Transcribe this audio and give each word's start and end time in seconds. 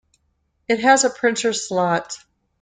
It 0.67 0.79
has 0.79 1.03
a 1.03 1.11
printer 1.11 1.53
slot. 1.53 2.17